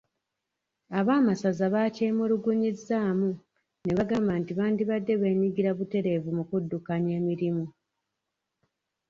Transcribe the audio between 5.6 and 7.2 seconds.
butereevu mu kuddukanya